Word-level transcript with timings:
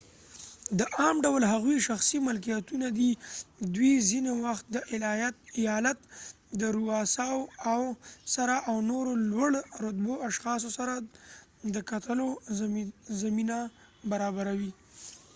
د 0.79 0.81
عام 0.97 1.15
ډول 1.25 1.41
هغوي 1.53 1.77
شخصی 1.87 2.17
ملکېتونه 2.27 2.87
دي 2.97 3.11
،دوي 3.75 3.93
څینی 4.07 4.33
وخت 4.45 4.65
د 4.69 4.77
ایالت 5.61 5.97
د 6.59 6.61
رووساو 6.75 7.83
سره 8.35 8.55
او 8.69 8.75
نورو 8.91 9.11
لوړ 9.31 9.51
رتبه 9.83 10.13
اشخاصو 10.29 10.69
سره 10.77 10.93
د 11.73 11.77
کتلو 11.89 12.27
زمینه 13.21 13.59
برابروي 14.11 14.71